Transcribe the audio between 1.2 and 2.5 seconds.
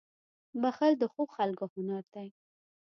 خلکو هنر دی.